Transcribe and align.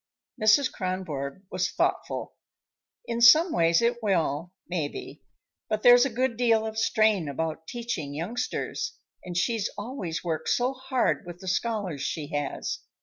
Mrs. 0.41 0.71
Kronborg 0.71 1.43
was 1.51 1.69
thoughtful. 1.69 2.33
"In 3.05 3.21
some 3.21 3.53
ways 3.53 3.83
it 3.83 4.01
will, 4.01 4.51
maybe. 4.67 5.21
But 5.69 5.83
there's 5.83 6.05
a 6.05 6.09
good 6.09 6.37
deal 6.37 6.65
of 6.65 6.79
strain 6.79 7.29
about 7.29 7.67
teaching 7.67 8.15
youngsters, 8.15 8.95
and 9.23 9.37
she's 9.37 9.69
always 9.77 10.23
worked 10.23 10.49
so 10.49 10.73
hard 10.73 11.23
with 11.27 11.37
the 11.37 11.47
scholars 11.47 12.01
she 12.01 12.29
has. 12.29 12.79